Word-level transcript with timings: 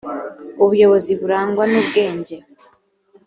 ubuyobozi 0.63 1.11
burangwa 1.19 1.63
n 1.71 1.73
ubwenge 1.81 2.35